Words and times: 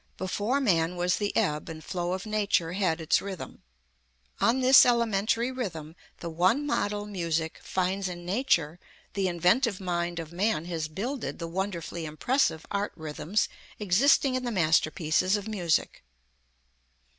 Before 0.17 0.59
man 0.59 0.95
was 0.95 1.17
the 1.17 1.31
ebb 1.37 1.69
and 1.69 1.83
flow 1.83 2.13
of 2.13 2.25
nature 2.25 2.73
had 2.73 2.99
its 2.99 3.21
rhythm. 3.21 3.61
On 4.39 4.59
this 4.59 4.83
elementary 4.83 5.51
rhythm, 5.51 5.95
the 6.21 6.29
one 6.31 6.65
model 6.65 7.05
music 7.05 7.59
finds 7.61 8.09
in 8.09 8.25
nature, 8.25 8.79
the 9.13 9.27
inventive 9.27 9.79
mind 9.79 10.17
of 10.17 10.31
man 10.33 10.65
has 10.65 10.87
builded 10.87 11.37
the 11.37 11.47
wonderfully 11.47 12.05
impressive 12.05 12.65
art 12.71 12.93
rhythms 12.95 13.47
existing 13.77 14.33
in 14.33 14.43
the 14.43 14.51
masterpieces 14.51 15.37
of 15.37 15.47
music. 15.47 16.03